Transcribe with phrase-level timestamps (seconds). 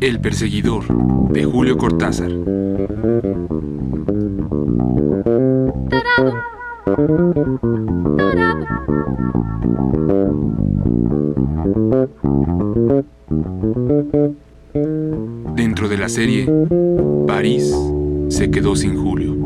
[0.00, 0.84] El perseguidor
[1.32, 2.30] de Julio Cortázar.
[15.54, 16.50] Dentro de la serie,
[17.28, 17.72] París
[18.28, 19.36] se quedó sin Julio.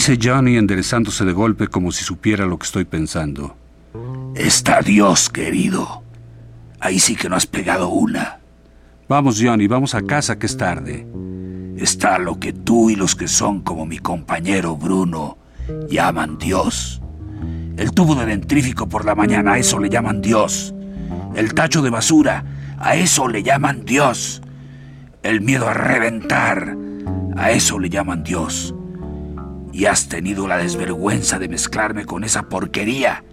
[0.00, 3.54] Dice Johnny enderezándose de golpe como si supiera lo que estoy pensando.
[4.34, 6.02] Está Dios, querido.
[6.80, 8.40] Ahí sí que no has pegado una.
[9.10, 11.06] Vamos, Johnny, vamos a casa que es tarde.
[11.76, 15.36] Está lo que tú y los que son como mi compañero Bruno
[15.90, 17.02] llaman Dios.
[17.76, 20.74] El tubo de dentrífico por la mañana, a eso le llaman Dios.
[21.34, 22.46] El tacho de basura,
[22.78, 24.40] a eso le llaman Dios.
[25.22, 26.74] El miedo a reventar,
[27.36, 28.74] a eso le llaman Dios.
[29.72, 33.24] Y has tenido la desvergüenza de mezclarme con esa porquería.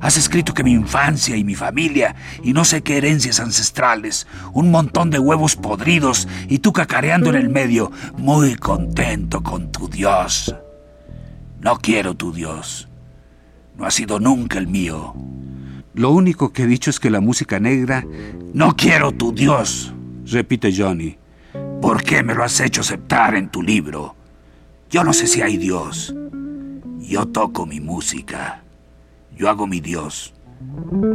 [0.00, 4.70] Has escrito que mi infancia y mi familia y no sé qué herencias ancestrales, un
[4.70, 10.54] montón de huevos podridos y tú cacareando en el medio, muy contento con tu Dios.
[11.60, 12.88] No quiero tu Dios.
[13.76, 15.14] No ha sido nunca el mío.
[15.94, 18.04] Lo único que he dicho es que la música negra...
[18.54, 19.92] No quiero tu Dios,
[20.26, 21.18] repite Johnny.
[21.82, 24.17] ¿Por qué me lo has hecho aceptar en tu libro?
[24.90, 26.14] Yo no sé si hay Dios.
[27.00, 28.62] Yo toco mi música.
[29.36, 30.34] Yo hago mi Dios.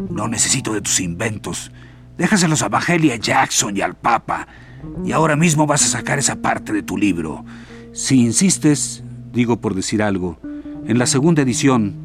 [0.10, 1.72] No necesito de tus inventos.
[2.18, 4.48] Déjaselos a Mahalia Jackson y al Papa.
[5.04, 7.44] Y ahora mismo vas a sacar esa parte de tu libro.
[7.94, 10.40] Si insistes, digo por decir algo,
[10.86, 12.02] en la segunda edición...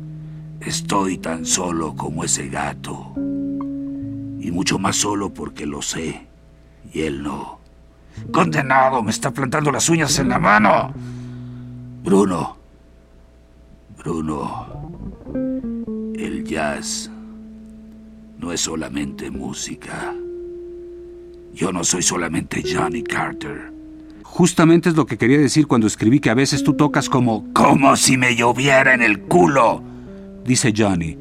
[0.61, 3.13] Estoy tan solo como ese gato.
[3.17, 6.27] Y mucho más solo porque lo sé.
[6.93, 7.61] Y él no.
[8.33, 10.93] Condenado, me está plantando las uñas en la mano.
[12.09, 12.57] Bruno.
[13.99, 14.67] Bruno.
[16.15, 17.11] El jazz
[18.39, 20.15] no es solamente música.
[21.53, 23.71] Yo no soy solamente Johnny Carter.
[24.23, 27.53] Justamente es lo que quería decir cuando escribí que a veces tú tocas como...
[27.53, 29.83] Como si me lloviera en el culo,
[30.47, 31.19] dice Johnny.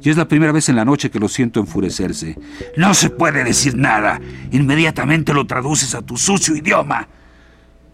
[0.00, 2.38] Y es la primera vez en la noche que lo siento enfurecerse.
[2.76, 4.20] No se puede decir nada.
[4.52, 7.08] Inmediatamente lo traduces a tu sucio idioma.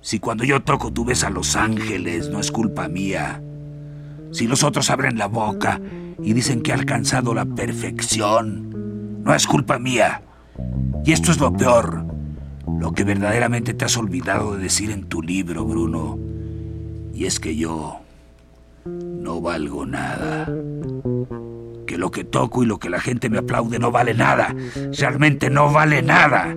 [0.04, 3.42] Si cuando yo toco tú ves a los ángeles, no es culpa mía.
[4.32, 5.80] Si los otros abren la boca
[6.22, 10.20] y dicen que ha alcanzado la perfección, no es culpa mía.
[11.06, 12.04] Y esto es lo peor,
[12.78, 16.18] lo que verdaderamente te has olvidado de decir en tu libro, Bruno.
[17.14, 18.00] Y es que yo
[18.84, 20.44] no valgo nada.
[21.86, 24.54] Que lo que toco y lo que la gente me aplaude no vale nada.
[24.98, 26.54] Realmente no vale nada.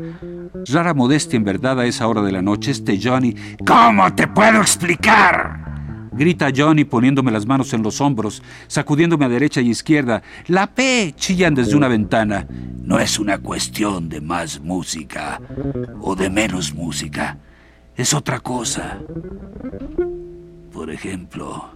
[0.66, 3.36] Rara modestia en verdad a esa hora de la noche este Johnny.
[3.66, 6.10] ¿Cómo te puedo explicar?
[6.12, 10.24] Grita Johnny poniéndome las manos en los hombros, sacudiéndome a derecha y izquierda.
[10.48, 12.48] La P chillan desde una ventana.
[12.82, 15.40] No es una cuestión de más música
[16.02, 17.38] o de menos música.
[17.96, 18.98] Es otra cosa.
[20.72, 21.70] Por ejemplo,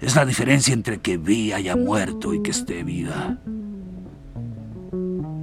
[0.00, 3.38] es la diferencia entre que Vi haya muerto y que esté viva.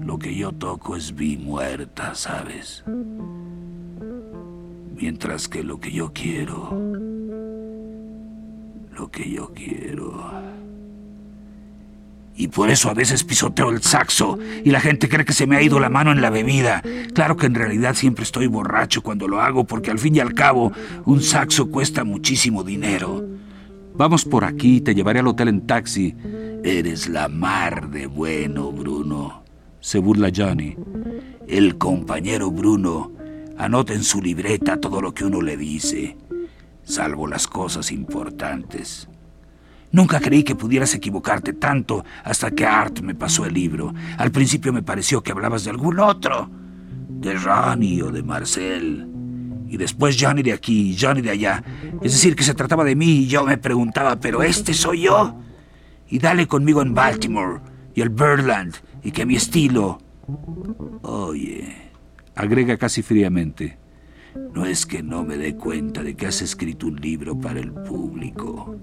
[0.03, 2.83] Lo que yo toco es Vi muerta, ¿sabes?
[4.95, 6.69] Mientras que lo que yo quiero
[8.97, 10.31] lo que yo quiero.
[12.35, 15.57] Y por eso a veces pisoteo el saxo y la gente cree que se me
[15.57, 16.81] ha ido la mano en la bebida.
[17.13, 20.33] Claro que en realidad siempre estoy borracho cuando lo hago porque al fin y al
[20.33, 20.71] cabo
[21.05, 23.25] un saxo cuesta muchísimo dinero.
[23.95, 26.15] Vamos por aquí, te llevaré al hotel en taxi.
[26.63, 29.40] Eres la mar de bueno, Bruno.
[29.81, 30.77] Se burla Johnny.
[31.47, 33.11] El compañero Bruno
[33.57, 36.17] anota en su libreta todo lo que uno le dice
[36.83, 39.07] salvo las cosas importantes.
[39.91, 43.93] Nunca creí que pudieras equivocarte tanto hasta que Art me pasó el libro.
[44.17, 46.49] Al principio me pareció que hablabas de algún otro,
[47.09, 49.07] de Ronnie o de Marcel.
[49.67, 51.63] Y después Johnny de aquí Johnny de allá.
[52.01, 55.39] Es decir, que se trataba de mí y yo me preguntaba, ¿pero este soy yo?
[56.09, 57.59] Y dale conmigo en Baltimore
[57.93, 59.99] y el Birdland y que mi estilo...
[61.01, 61.75] Oye,
[62.35, 63.77] agrega casi fríamente,
[64.53, 67.71] No es que no me dé cuenta de que has escrito un libro para el
[67.71, 68.77] público.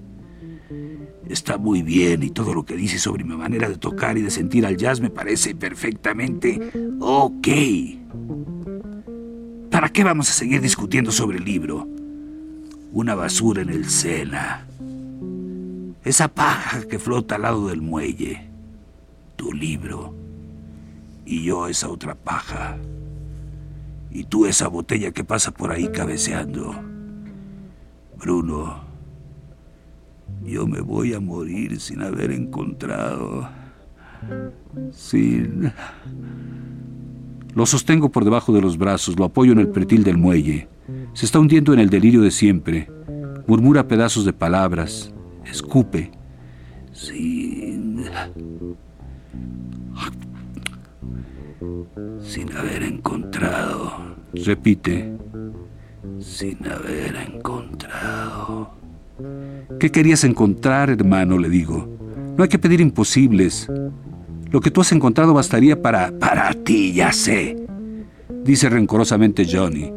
[1.27, 4.29] Está muy bien y todo lo que dices sobre mi manera de tocar y de
[4.29, 6.59] sentir al jazz me parece perfectamente
[6.99, 7.47] ok.
[9.71, 11.87] ¿Para qué vamos a seguir discutiendo sobre el libro?
[12.91, 14.67] Una basura en el Sena.
[16.03, 18.48] Esa paja que flota al lado del muelle.
[19.39, 20.13] Tu libro.
[21.25, 22.77] Y yo esa otra paja.
[24.11, 26.75] Y tú esa botella que pasa por ahí cabeceando.
[28.17, 28.81] Bruno,
[30.43, 33.47] yo me voy a morir sin haber encontrado...
[34.91, 35.71] Sin...
[37.55, 40.67] Lo sostengo por debajo de los brazos, lo apoyo en el pretil del muelle.
[41.13, 42.91] Se está hundiendo en el delirio de siempre.
[43.47, 45.13] Murmura pedazos de palabras.
[45.45, 46.11] Escupe.
[46.91, 48.03] Sin...
[52.21, 54.15] Sin haber encontrado.
[54.33, 55.11] Repite.
[56.19, 58.71] Sin haber encontrado.
[59.79, 61.37] ¿Qué querías encontrar, hermano?
[61.37, 61.87] Le digo.
[62.37, 63.69] No hay que pedir imposibles.
[64.51, 66.11] Lo que tú has encontrado bastaría para...
[66.17, 67.57] Para ti, ya sé.
[68.43, 69.91] Dice rencorosamente Johnny.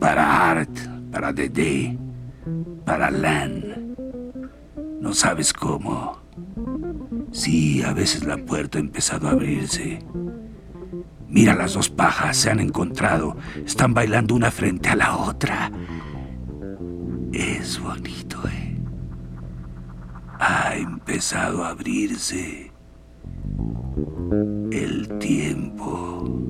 [0.00, 0.70] Para Art,
[1.12, 1.96] para Dede,
[2.84, 3.94] para Lan.
[5.00, 6.23] No sabes cómo.
[7.34, 9.98] Sí, a veces la puerta ha empezado a abrirse.
[11.28, 13.36] Mira, las dos pajas se han encontrado.
[13.66, 15.72] Están bailando una frente a la otra.
[17.32, 18.78] Es bonito, ¿eh?
[20.38, 22.70] Ha empezado a abrirse
[24.70, 26.40] el tiempo.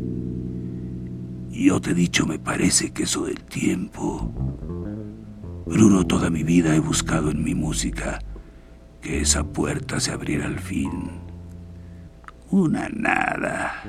[1.48, 4.30] Yo te he dicho, me parece que eso del tiempo.
[5.64, 8.18] Bruno, toda mi vida he buscado en mi música
[9.04, 11.10] que esa puerta se abriera al fin.
[12.50, 13.84] Una nada,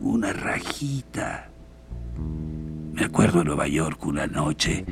[0.00, 1.48] una rajita.
[2.92, 4.84] Me acuerdo en Nueva York una noche,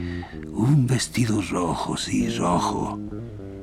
[0.52, 3.00] un vestido rojo, sí, rojo,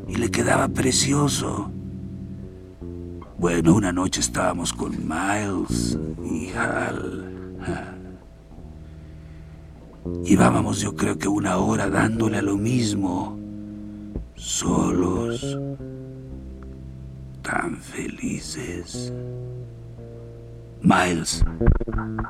[0.08, 1.72] y le quedaba precioso.
[3.38, 5.98] Bueno, una noche estábamos con Miles
[6.30, 7.56] y Hal.
[10.25, 13.40] Llevábamos yo creo que una hora dándole a lo mismo,
[14.39, 15.57] solos,
[17.41, 19.13] tan felices.
[20.81, 21.44] Miles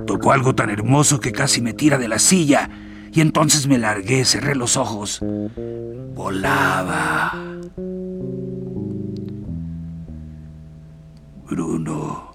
[0.07, 2.67] tocó algo tan hermoso que casi me tira de la silla
[3.11, 5.21] y entonces me largué, cerré los ojos.
[6.15, 7.33] Volaba.
[11.47, 12.31] Bruno,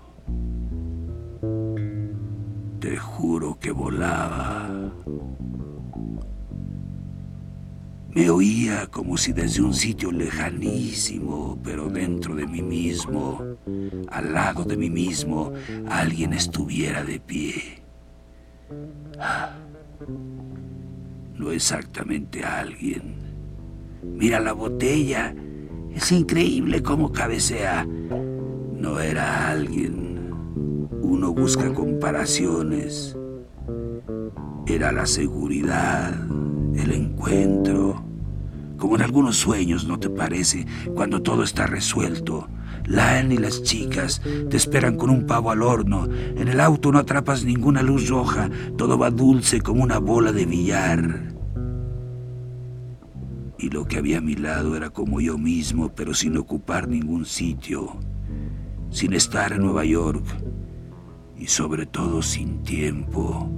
[2.80, 4.70] te juro que volaba.
[8.14, 13.42] Me oía como si desde un sitio lejanísimo, pero dentro de mí mismo,
[14.08, 15.52] al lado de mí mismo,
[15.88, 17.82] alguien estuviera de pie.
[21.34, 23.16] No exactamente alguien.
[24.04, 25.34] Mira la botella.
[25.92, 27.84] Es increíble cómo cabecea.
[27.84, 30.30] No era alguien.
[31.02, 33.16] Uno busca comparaciones.
[34.66, 36.14] Era la seguridad,
[36.76, 38.03] el encuentro.
[38.84, 40.66] Como en algunos sueños, ¿no te parece?
[40.94, 42.48] Cuando todo está resuelto.
[42.84, 44.20] Lan y las chicas
[44.50, 46.06] te esperan con un pavo al horno.
[46.36, 48.50] En el auto no atrapas ninguna luz roja.
[48.76, 51.34] Todo va dulce como una bola de billar.
[53.58, 57.24] Y lo que había a mi lado era como yo mismo, pero sin ocupar ningún
[57.24, 57.96] sitio.
[58.90, 60.26] Sin estar en Nueva York.
[61.38, 63.50] Y sobre todo sin tiempo.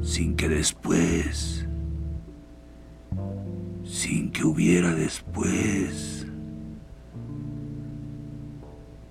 [0.00, 1.67] Sin que después
[3.98, 6.24] sin que hubiera después.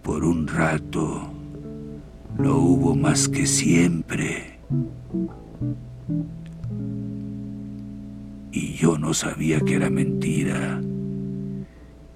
[0.01, 1.29] Por un rato
[2.37, 4.59] no hubo más que siempre.
[8.53, 10.81] Y yo no sabía que era mentira,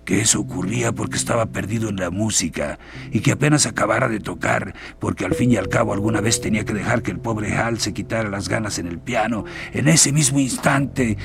[0.06, 2.80] que eso ocurría porque estaba perdido en la música
[3.12, 6.64] y que apenas acabara de tocar, porque al fin y al cabo alguna vez tenía
[6.64, 10.14] que dejar que el pobre Hal se quitara las ganas en el piano, en ese
[10.14, 11.18] mismo instante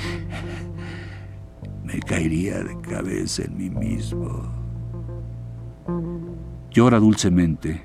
[1.97, 4.43] me caería de cabeza en mí mismo.
[6.71, 7.83] Llora dulcemente.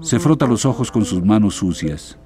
[0.00, 2.16] Se frota los ojos con sus manos sucias.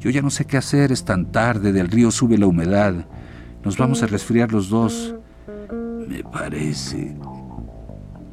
[0.00, 3.06] Yo ya no sé qué hacer, es tan tarde, del río sube la humedad.
[3.64, 5.14] Nos vamos a resfriar los dos.
[6.06, 7.16] Me parece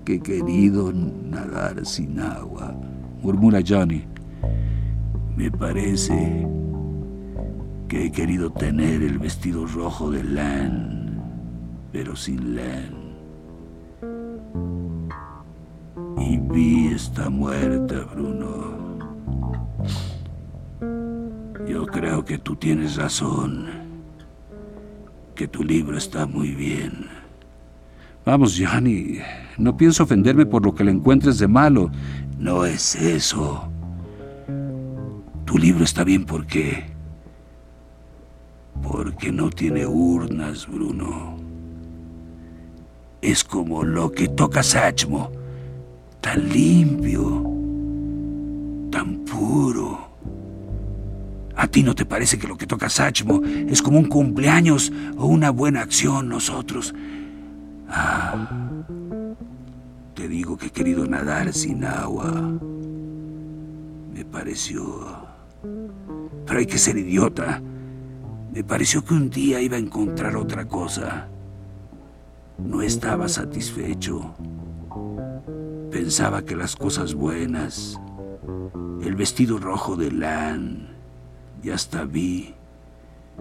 [0.03, 2.75] que he querido nadar sin agua,
[3.21, 4.03] murmura Johnny.
[5.37, 6.45] Me parece
[7.87, 11.00] que he querido tener el vestido rojo de Lan
[11.91, 13.11] pero sin Len.
[16.17, 18.97] Y Vi está muerta, Bruno.
[21.67, 23.67] Yo creo que tú tienes razón.
[25.35, 27.07] Que tu libro está muy bien.
[28.25, 29.19] Vamos, Johnny.
[29.57, 31.91] No pienso ofenderme por lo que le encuentres de malo.
[32.37, 33.67] No es eso.
[35.45, 36.85] Tu libro está bien porque...
[38.81, 41.40] Porque no tiene urnas, Bruno.
[43.21, 45.31] Es como lo que toca Sachmo.
[46.19, 47.43] Tan limpio.
[48.91, 50.09] Tan puro.
[51.55, 55.27] ¿A ti no te parece que lo que toca Sachmo es como un cumpleaños o
[55.27, 56.95] una buena acción nosotros?
[57.87, 58.47] Ah,
[60.15, 62.31] te digo que he querido nadar sin agua.
[64.13, 65.29] Me pareció...
[66.47, 67.61] Pero hay que ser idiota.
[68.51, 71.27] Me pareció que un día iba a encontrar otra cosa.
[72.65, 74.35] No estaba satisfecho.
[75.91, 77.99] Pensaba que las cosas buenas,
[79.03, 80.89] el vestido rojo de Lan,
[81.63, 82.55] y hasta vi,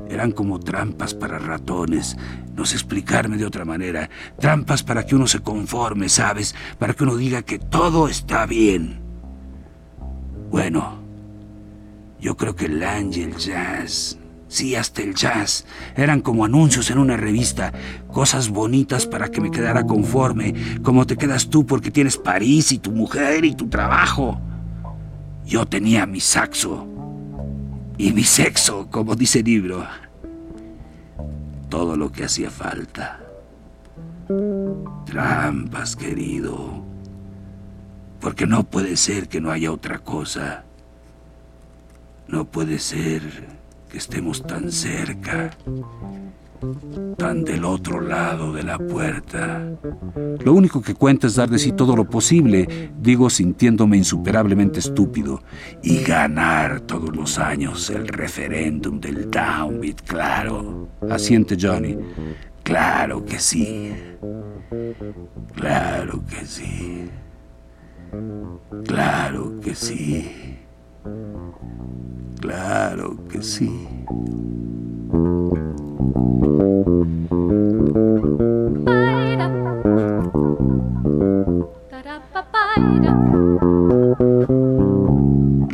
[0.08, 2.16] eran como trampas para ratones.
[2.54, 4.10] No sé explicarme de otra manera.
[4.38, 6.54] Trampas para que uno se conforme, ¿sabes?
[6.78, 9.00] Para que uno diga que todo está bien.
[10.50, 10.98] Bueno,
[12.20, 14.18] yo creo que el Ángel Jazz,
[14.50, 15.64] sí, hasta el jazz,
[15.97, 17.73] eran como anuncios en una revista,
[18.12, 22.78] cosas bonitas para que me quedara conforme, como te quedas tú porque tienes París y
[22.78, 24.38] tu mujer y tu trabajo.
[25.47, 26.87] Yo tenía mi saxo
[27.97, 29.87] y mi sexo, como dice el libro.
[31.69, 33.21] Todo lo que hacía falta.
[35.07, 36.85] Trampas, querido.
[38.21, 40.64] Porque no puede ser que no haya otra cosa.
[42.26, 43.59] No puede ser
[43.90, 45.50] que estemos tan cerca,
[47.16, 49.62] tan del otro lado de la puerta.
[50.44, 55.42] Lo único que cuenta es dar de sí todo lo posible, digo sintiéndome insuperablemente estúpido,
[55.82, 60.88] y ganar todos los años el referéndum del Downbeat, claro.
[61.11, 61.97] Asiente Johnny.
[62.62, 63.92] Claro que sí.
[65.54, 67.11] Claro que sí.
[68.87, 70.61] Claro que sí.
[72.40, 73.88] Claro que sí.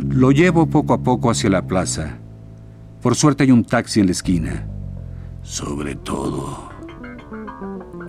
[0.09, 2.17] Lo llevo poco a poco hacia la plaza.
[3.01, 4.67] Por suerte hay un taxi en la esquina.
[5.43, 6.69] Sobre todo,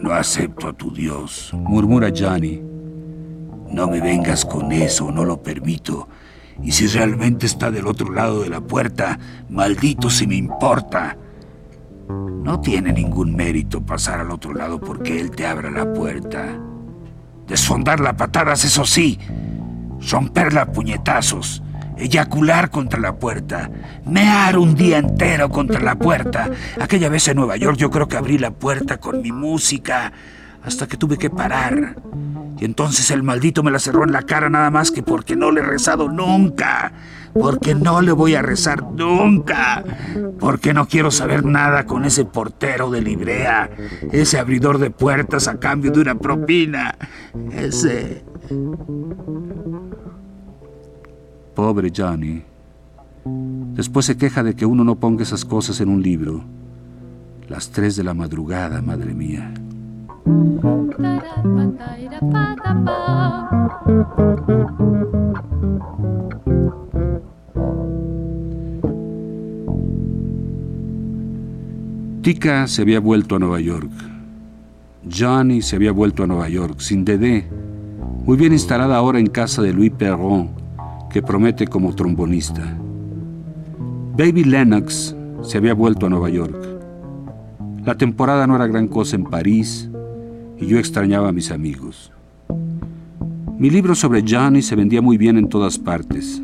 [0.00, 2.60] no acepto a tu Dios, murmura Johnny.
[3.70, 6.08] No me vengas con eso, no lo permito.
[6.62, 11.16] Y si realmente está del otro lado de la puerta, maldito si me importa.
[12.08, 16.58] No tiene ningún mérito pasar al otro lado porque él te abra la puerta.
[17.46, 19.18] Desfondar la patadas, eso sí.
[20.10, 21.62] Romperla a puñetazos.
[21.96, 23.70] Eyacular contra la puerta.
[24.06, 26.50] Mear un día entero contra la puerta.
[26.80, 30.12] Aquella vez en Nueva York yo creo que abrí la puerta con mi música
[30.68, 31.96] hasta que tuve que parar.
[32.60, 35.50] Y entonces el maldito me la cerró en la cara nada más que porque no
[35.50, 36.92] le he rezado nunca.
[37.32, 39.84] Porque no le voy a rezar nunca.
[40.38, 43.70] Porque no quiero saber nada con ese portero de librea.
[44.12, 46.96] Ese abridor de puertas a cambio de una propina.
[47.52, 48.24] Ese...
[51.54, 52.42] Pobre Johnny.
[53.74, 56.44] Después se queja de que uno no ponga esas cosas en un libro.
[57.48, 59.52] Las tres de la madrugada, madre mía.
[72.28, 73.90] Tika se había vuelto a Nueva York.
[75.10, 77.48] Johnny se había vuelto a Nueva York, sin Dedé,
[78.26, 80.50] muy bien instalada ahora en casa de Louis Perron,
[81.10, 82.76] que promete como trombonista.
[84.18, 86.54] Baby Lennox se había vuelto a Nueva York.
[87.86, 89.87] La temporada no era gran cosa en París,
[90.60, 92.12] y yo extrañaba a mis amigos.
[93.58, 96.40] Mi libro sobre Johnny se vendía muy bien en todas partes.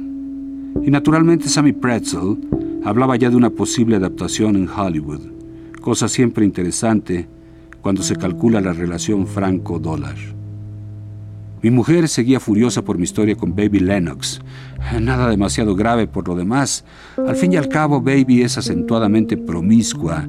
[0.83, 2.39] Y naturalmente Sammy Pretzel
[2.85, 5.21] hablaba ya de una posible adaptación en Hollywood,
[5.81, 7.29] cosa siempre interesante
[7.81, 10.17] cuando se calcula la relación franco-dólar.
[11.63, 14.41] Mi mujer seguía furiosa por mi historia con Baby Lennox.
[15.01, 16.85] Nada demasiado grave por lo demás.
[17.17, 20.29] Al fin y al cabo, Baby es acentuadamente promiscua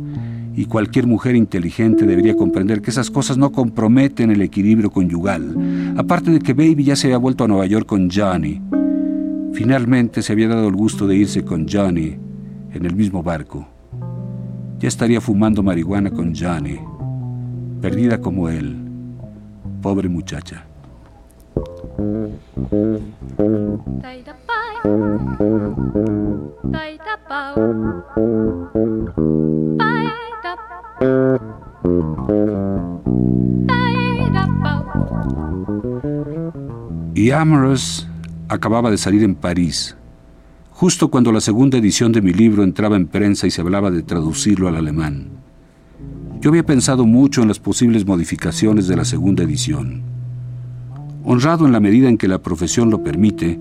[0.55, 5.93] y cualquier mujer inteligente debería comprender que esas cosas no comprometen el equilibrio conyugal.
[5.97, 8.62] Aparte de que Baby ya se había vuelto a Nueva York con Johnny.
[9.53, 12.17] Finalmente se había dado el gusto de irse con Johnny
[12.74, 13.67] en el mismo barco.
[14.79, 16.79] Ya estaría fumando marihuana con Johnny,
[17.81, 18.77] perdida como él.
[19.81, 20.65] Pobre muchacha.
[37.14, 38.08] Y Amorous
[38.48, 39.98] acababa de salir en París,
[40.72, 44.04] justo cuando la segunda edición de mi libro entraba en prensa y se hablaba de
[44.04, 45.28] traducirlo al alemán.
[46.40, 50.02] Yo había pensado mucho en las posibles modificaciones de la segunda edición.
[51.25, 53.60] Honrado en la medida en que la profesión lo permite,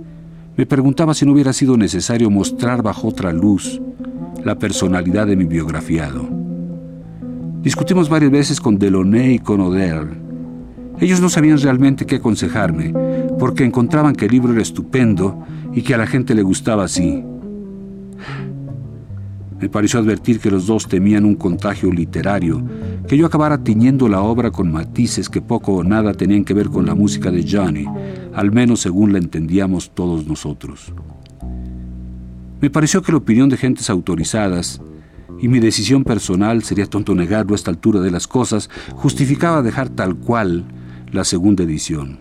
[0.56, 3.80] me preguntaba si no hubiera sido necesario mostrar bajo otra luz
[4.44, 6.43] la personalidad de mi biografiado.
[7.64, 10.06] Discutimos varias veces con Delaunay y con Oder.
[11.00, 12.92] Ellos no sabían realmente qué aconsejarme,
[13.38, 15.42] porque encontraban que el libro era estupendo
[15.72, 17.24] y que a la gente le gustaba así.
[19.58, 22.62] Me pareció advertir que los dos temían un contagio literario,
[23.08, 26.68] que yo acabara tiñendo la obra con matices que poco o nada tenían que ver
[26.68, 27.86] con la música de Johnny,
[28.34, 30.92] al menos según la entendíamos todos nosotros.
[32.60, 34.82] Me pareció que la opinión de gentes autorizadas
[35.44, 39.90] y mi decisión personal, sería tonto negarlo a esta altura de las cosas, justificaba dejar
[39.90, 40.64] tal cual
[41.12, 42.18] la segunda edición.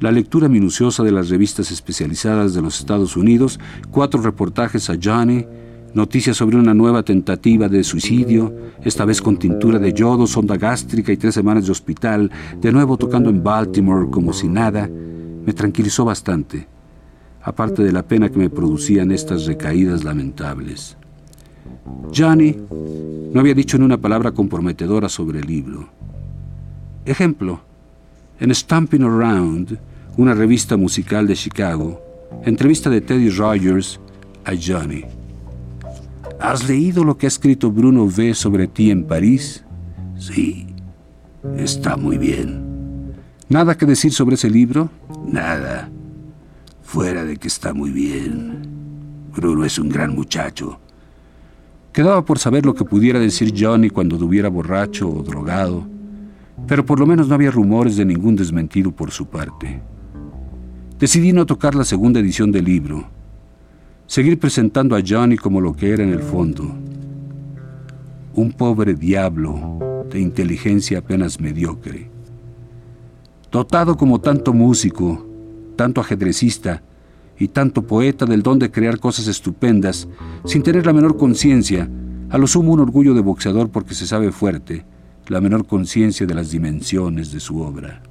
[0.00, 3.60] La lectura minuciosa de las revistas especializadas de los Estados Unidos,
[3.92, 5.46] cuatro reportajes a Johnny,
[5.94, 11.12] noticias sobre una nueva tentativa de suicidio, esta vez con tintura de yodo, sonda gástrica
[11.12, 16.04] y tres semanas de hospital, de nuevo tocando en Baltimore como si nada, me tranquilizó
[16.04, 16.66] bastante,
[17.46, 20.96] aparte de la pena que me producían estas recaídas lamentables.
[22.12, 22.56] Johnny
[23.32, 25.88] no había dicho ni una palabra comprometedora sobre el libro.
[27.04, 27.60] Ejemplo,
[28.40, 29.78] en Stamping Around,
[30.16, 32.02] una revista musical de Chicago,
[32.44, 34.00] entrevista de Teddy Rogers
[34.44, 35.04] a Johnny.
[36.40, 39.62] ¿Has leído lo que ha escrito Bruno V sobre ti en París?
[40.18, 40.66] Sí,
[41.56, 43.14] está muy bien.
[43.48, 44.90] ¿Nada que decir sobre ese libro?
[45.24, 45.88] Nada.
[46.96, 48.62] Fuera de que está muy bien.
[49.36, 50.80] Bruno es un gran muchacho.
[51.92, 55.86] Quedaba por saber lo que pudiera decir Johnny cuando estuviera borracho o drogado
[56.66, 59.80] pero por lo menos no había rumores de ningún desmentido por su parte.
[60.98, 63.04] Decidí no tocar la segunda edición del libro,
[64.06, 66.74] seguir presentando a Johnny como lo que era en el fondo,
[68.34, 72.10] un pobre diablo de inteligencia apenas mediocre.
[73.52, 75.25] Dotado como tanto músico,
[75.76, 76.82] tanto ajedrecista
[77.38, 80.08] y tanto poeta del don de crear cosas estupendas,
[80.44, 81.88] sin tener la menor conciencia,
[82.30, 84.84] a lo sumo un orgullo de boxeador porque se sabe fuerte,
[85.28, 88.02] la menor conciencia de las dimensiones de su obra.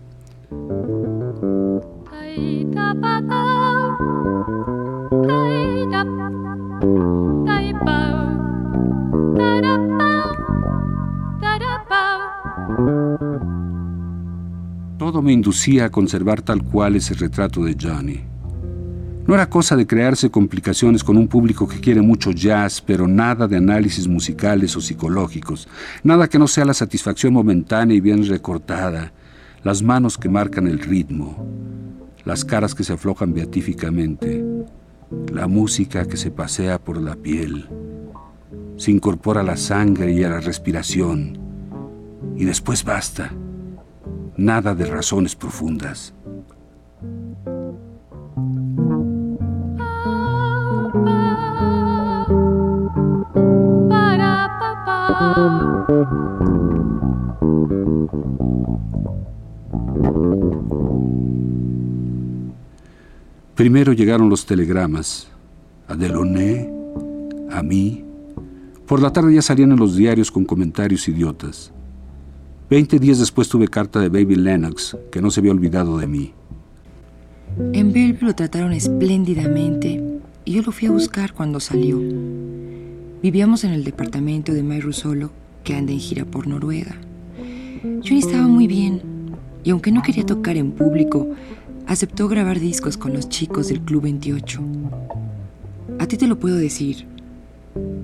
[15.06, 18.22] Todo me inducía a conservar tal cual ese retrato de Johnny.
[19.28, 23.48] No era cosa de crearse complicaciones con un público que quiere mucho jazz, pero nada
[23.48, 25.68] de análisis musicales o psicológicos,
[26.04, 29.14] nada que no sea la satisfacción momentánea y bien recortada,
[29.64, 31.38] las manos que marcan el ritmo,
[32.24, 34.44] las caras que se aflojan beatíficamente,
[35.32, 37.70] la música que se pasea por la piel,
[38.76, 41.38] se incorpora a la sangre y a la respiración,
[42.36, 43.32] y después basta,
[44.38, 46.14] nada de razones profundas.
[63.56, 65.28] Primero llegaron los telegramas,
[65.88, 66.70] a Delaunay,
[67.50, 68.04] a mí.
[68.86, 71.72] Por la tarde ya salían en los diarios con comentarios idiotas.
[72.68, 76.34] Veinte días después tuve carta de Baby Lennox, que no se había olvidado de mí.
[77.74, 80.02] En Bellevue lo trataron espléndidamente
[80.46, 82.02] y yo lo fui a buscar cuando salió.
[83.22, 85.30] Vivíamos en el departamento de May Solo,
[85.64, 86.96] que anda en gira por Noruega.
[88.04, 89.00] Johnny estaba muy bien
[89.64, 91.28] y aunque no quería tocar en público,
[91.86, 94.62] aceptó grabar discos con los chicos del Club 28.
[96.00, 97.15] A ti te lo puedo decir.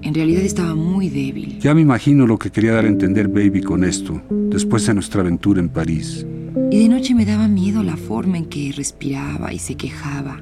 [0.01, 1.59] En realidad estaba muy débil.
[1.59, 5.21] Ya me imagino lo que quería dar a entender Baby con esto, después de nuestra
[5.21, 6.25] aventura en París.
[6.69, 10.41] Y de noche me daba miedo la forma en que respiraba y se quejaba.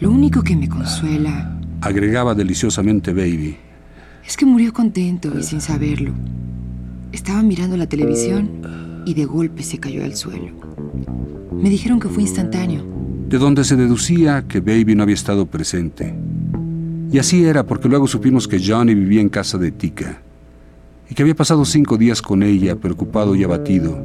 [0.00, 3.56] Lo único que me consuela, agregaba deliciosamente Baby,
[4.26, 6.12] es que murió contento y sin saberlo.
[7.12, 10.52] Estaba mirando la televisión y de golpe se cayó al suelo.
[11.52, 12.84] Me dijeron que fue instantáneo.
[13.28, 16.14] De donde se deducía que Baby no había estado presente.
[17.12, 20.22] Y así era porque luego supimos que Johnny vivía en casa de Tika
[21.08, 24.00] y que había pasado cinco días con ella, preocupado y abatido,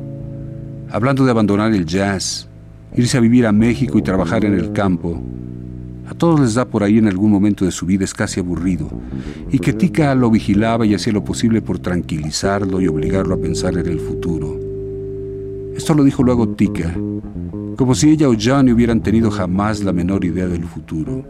[0.90, 2.48] hablando de abandonar el jazz,
[2.96, 5.22] irse a vivir a México y trabajar en el campo,
[6.08, 8.88] A todos les da por ahí en algún momento de su vida, es casi aburrido,
[9.52, 13.76] y que Tika lo vigilaba y hacía lo posible por tranquilizarlo y obligarlo a pensar
[13.76, 14.60] en el futuro.
[15.76, 16.94] Esto lo dijo luego Tika,
[17.76, 21.26] como si ella o Johnny hubieran tenido jamás la menor idea del futuro.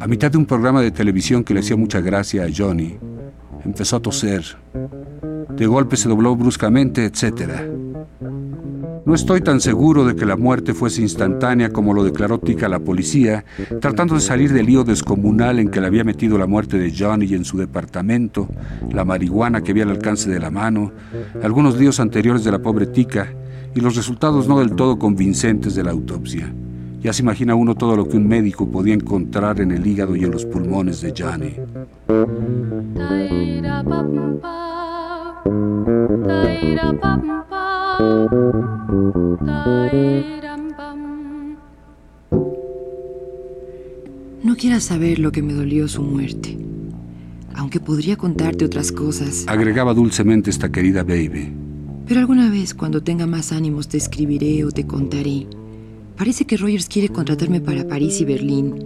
[0.00, 2.96] A mitad de un programa de televisión que le hacía mucha gracia a Johnny,
[3.64, 4.44] empezó a toser.
[5.56, 7.50] De golpe se dobló bruscamente, etc.
[9.06, 12.70] No estoy tan seguro de que la muerte fuese instantánea como lo declaró Tika a
[12.70, 13.44] la policía,
[13.80, 17.32] tratando de salir del lío descomunal en que le había metido la muerte de Johnny
[17.34, 18.48] en su departamento,
[18.90, 20.92] la marihuana que había al alcance de la mano,
[21.42, 23.32] algunos días anteriores de la pobre Tika
[23.74, 26.52] y los resultados no del todo convincentes de la autopsia.
[27.04, 30.24] Ya se imagina uno todo lo que un médico podía encontrar en el hígado y
[30.24, 31.52] en los pulmones de Johnny.
[44.42, 46.56] No quieras saber lo que me dolió su muerte,
[47.52, 49.44] aunque podría contarte otras cosas.
[49.46, 51.52] Agregaba dulcemente esta querida baby.
[52.06, 55.46] Pero alguna vez, cuando tenga más ánimos, te escribiré o te contaré.
[56.16, 58.76] Parece que Rogers quiere contratarme para París y Berlín.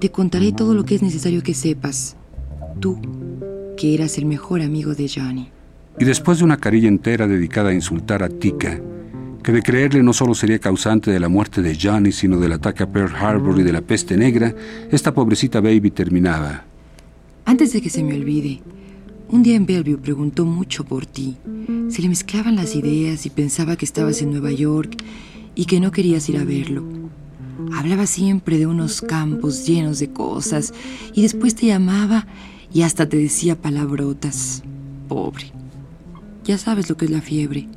[0.00, 2.16] Te contaré todo lo que es necesario que sepas.
[2.80, 2.98] Tú,
[3.76, 5.48] que eras el mejor amigo de Johnny.
[5.98, 8.80] Y después de una carilla entera dedicada a insultar a Tika,
[9.44, 12.82] que de creerle no solo sería causante de la muerte de Johnny, sino del ataque
[12.82, 14.52] a Pearl Harbor y de la peste negra,
[14.90, 16.64] esta pobrecita baby terminaba.
[17.44, 18.60] Antes de que se me olvide,
[19.28, 21.36] un día en Bellevue preguntó mucho por ti.
[21.88, 24.96] Se le mezclaban las ideas y pensaba que estabas en Nueva York
[25.56, 26.84] y que no querías ir a verlo.
[27.74, 30.72] Hablaba siempre de unos campos llenos de cosas
[31.14, 32.26] y después te llamaba
[32.72, 34.62] y hasta te decía palabrotas.
[35.08, 35.50] Pobre.
[36.44, 37.68] Ya sabes lo que es la fiebre.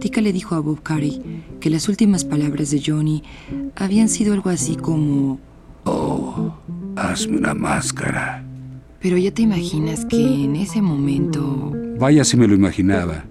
[0.00, 1.20] Tika le dijo a Bob Curry
[1.60, 3.22] que las últimas palabras de Johnny
[3.76, 5.38] habían sido algo así como...
[5.84, 6.52] Oh,
[6.96, 8.45] hazme una máscara.
[9.00, 11.72] Pero ya te imaginas que en ese momento...
[11.98, 13.24] Vaya si me lo imaginaba.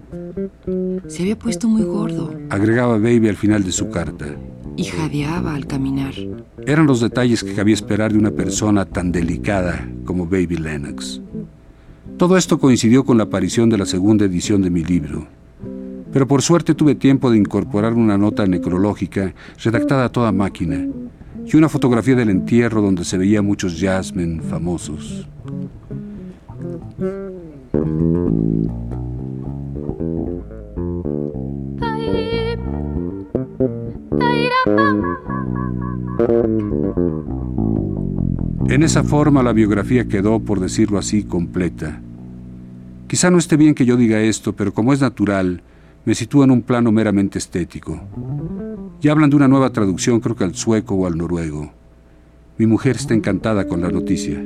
[1.08, 2.34] Se había puesto muy gordo.
[2.50, 4.36] Agregaba Baby al final de su carta.
[4.76, 6.14] Y jadeaba al caminar.
[6.66, 11.20] Eran los detalles que cabía esperar de una persona tan delicada como Baby Lennox.
[12.16, 15.26] Todo esto coincidió con la aparición de la segunda edición de mi libro.
[16.12, 20.86] Pero por suerte tuve tiempo de incorporar una nota necrológica redactada a toda máquina
[21.46, 25.26] y una fotografía del entierro donde se veía muchos jazzmen famosos.
[38.68, 42.00] En esa forma la biografía quedó, por decirlo así, completa.
[43.06, 45.62] Quizá no esté bien que yo diga esto, pero como es natural,
[46.06, 48.00] me sitúa en un plano meramente estético.
[49.00, 51.72] Ya hablan de una nueva traducción, creo que al sueco o al noruego.
[52.58, 54.40] Mi mujer está encantada con la noticia.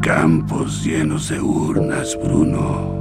[0.00, 2.97] Campos llenos de urnas, Bruno.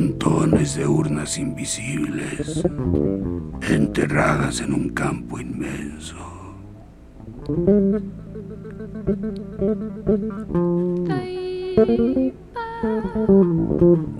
[0.00, 2.64] Montones de urnas invisibles,
[3.68, 6.16] enterradas en un campo inmenso.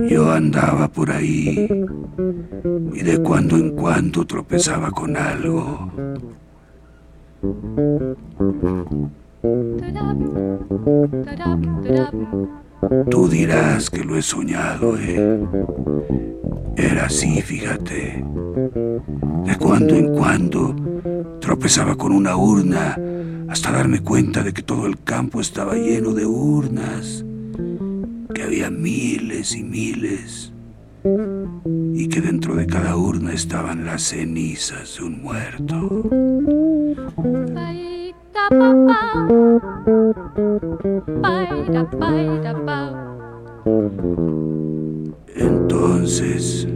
[0.07, 1.66] Yo andaba por ahí
[2.93, 5.90] y de cuando en cuando tropezaba con algo.
[13.11, 15.38] Tú dirás que lo he soñado, ¿eh?
[16.77, 18.25] Era así, fíjate.
[19.45, 20.75] De cuando en cuando
[21.40, 22.97] tropezaba con una urna
[23.49, 27.25] hasta darme cuenta de que todo el campo estaba lleno de urnas,
[28.35, 30.53] que había miles y miles,
[31.95, 36.05] y que dentro de cada urna estaban las cenizas de un muerto.
[45.37, 46.67] Entonces,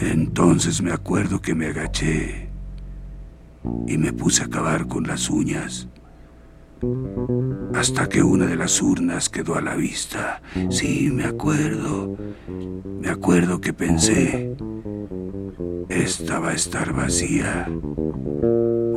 [0.00, 2.50] entonces me acuerdo que me agaché
[3.86, 5.88] y me puse a acabar con las uñas
[7.74, 10.42] hasta que una de las urnas quedó a la vista.
[10.68, 12.16] Sí, me acuerdo.
[13.00, 14.56] Me acuerdo que pensé,
[15.88, 17.68] esta va a estar vacía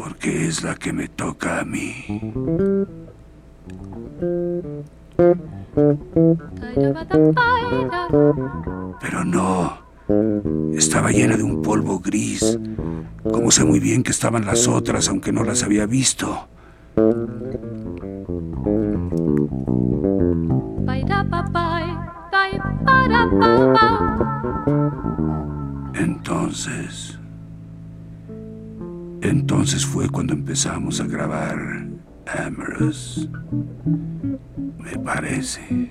[0.08, 2.06] porque es la que me toca a mí.
[9.02, 9.78] Pero no,
[10.74, 12.58] estaba llena de un polvo gris,
[13.34, 16.48] como sé muy bien que estaban las otras, aunque no las había visto.
[25.96, 27.20] Entonces,
[29.22, 31.88] entonces fue cuando empezamos a grabar
[32.28, 33.30] Amorous.
[34.80, 35.90] Me parece.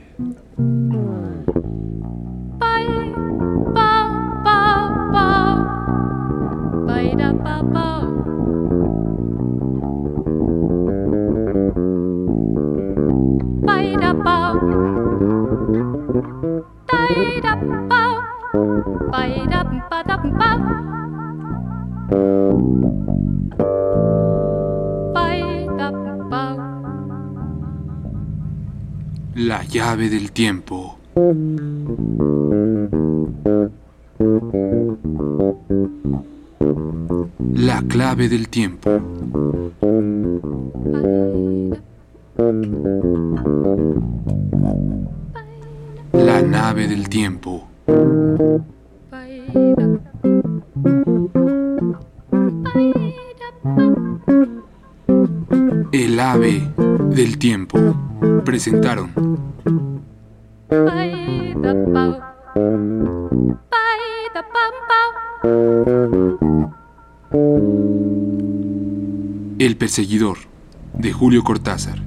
[29.34, 30.98] La llave del tiempo.
[37.54, 38.90] La clave del tiempo.
[46.12, 47.65] La nave del tiempo.
[58.66, 59.12] Presentaron.
[69.60, 70.38] El perseguidor
[70.98, 72.02] de Julio Cortázar.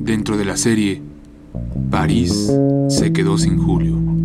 [0.00, 1.02] Dentro de la serie,
[1.90, 2.50] París
[2.88, 4.21] se quedó sin Julio.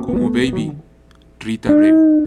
[0.00, 0.72] Como Baby,
[1.40, 2.26] Rita Abreu.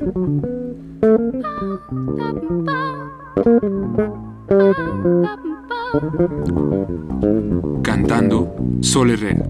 [7.83, 9.45] Cantando Sol Herrera.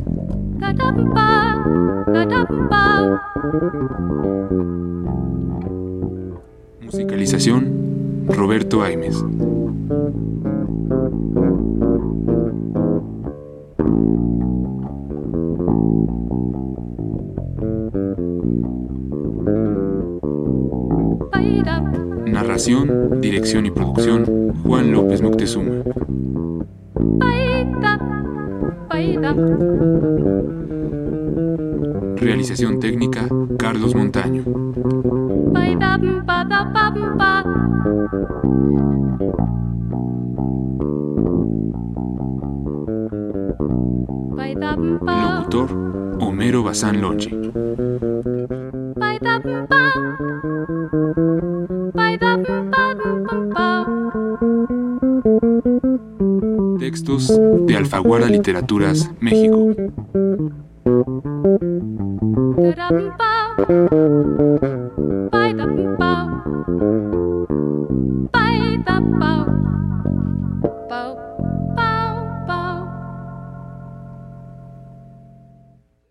[6.81, 9.21] Musicalización Roberto Aimes.
[22.25, 25.83] Narración, dirección y producción Juan López Moctezuma.
[32.15, 34.43] Realización técnica Carlos Montaño.
[45.01, 47.42] Locutor Homero Bazán Lonche.
[57.83, 59.82] Alfaguara Literaturas, México.